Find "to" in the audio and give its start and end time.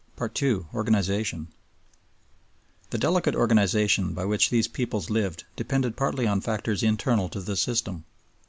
7.29-7.39